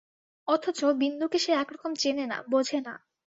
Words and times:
অথচ 0.47 0.79
বিন্দুকে 1.01 1.37
সে 1.39 1.51
একরকম 1.53 1.91
চেনে 1.95 2.25
না, 2.25 2.37
বোঝে 2.51 2.79
না। 2.81 2.93